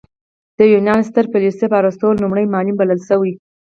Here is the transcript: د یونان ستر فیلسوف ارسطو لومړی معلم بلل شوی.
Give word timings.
د 0.57 0.59
یونان 0.73 0.99
ستر 1.09 1.25
فیلسوف 1.31 1.71
ارسطو 1.79 2.09
لومړی 2.21 2.45
معلم 2.53 2.75
بلل 2.77 2.99
شوی. 3.09 3.33